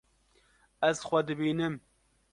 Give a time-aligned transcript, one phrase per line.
[0.87, 1.75] Ez xwe dibînim.